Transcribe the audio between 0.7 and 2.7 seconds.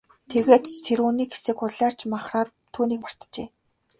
ч тэр үү, нэг хэсэг улайрч махраад